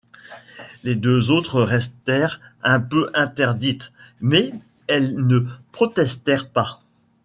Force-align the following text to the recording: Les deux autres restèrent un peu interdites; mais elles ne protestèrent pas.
Les 0.81 0.95
deux 0.95 1.29
autres 1.29 1.61
restèrent 1.61 2.41
un 2.63 2.79
peu 2.79 3.11
interdites; 3.13 3.93
mais 4.19 4.51
elles 4.87 5.13
ne 5.15 5.45
protestèrent 5.73 6.49
pas. 6.49 6.79